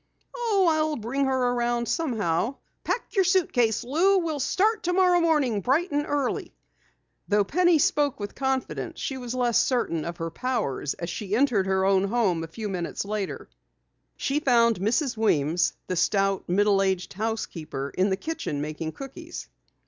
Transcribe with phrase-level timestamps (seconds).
[0.35, 2.55] "Oh, I'll bring her around somehow.
[2.83, 4.17] Pack your suitcase, Lou.
[4.17, 6.55] We'll start tomorrow morning bright and early."
[7.27, 11.67] Though Penny spoke with confidence, she was less certain of her powers as she entered
[11.67, 13.47] her own home a few minutes later.
[14.17, 15.17] She found Mrs.
[15.17, 19.49] Weems, the stout, middle aged housekeeper in the kitchen making cookies.